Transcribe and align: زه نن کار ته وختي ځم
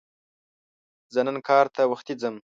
زه 1.13 1.21
نن 1.27 1.37
کار 1.47 1.65
ته 1.75 1.81
وختي 1.91 2.13
ځم 2.21 2.35